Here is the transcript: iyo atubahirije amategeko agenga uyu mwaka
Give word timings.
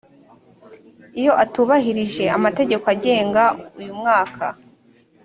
iyo 1.19 1.31
atubahirije 1.43 2.23
amategeko 2.37 2.85
agenga 2.95 3.43
uyu 3.79 3.93
mwaka 3.99 4.45